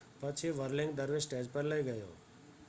[0.21, 2.13] પછી વર્લિંગ દરવીશ સ્ટેજ પર લઈ ગયો